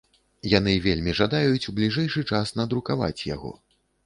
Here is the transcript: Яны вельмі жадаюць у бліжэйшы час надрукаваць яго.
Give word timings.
Яны 0.51 0.71
вельмі 0.85 1.13
жадаюць 1.19 1.67
у 1.73 1.75
бліжэйшы 1.81 2.25
час 2.33 2.55
надрукаваць 2.63 3.15
яго. 3.35 3.55